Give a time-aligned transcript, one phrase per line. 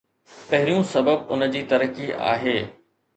[0.51, 2.57] پهريون سبب ان جي ترقي آهي.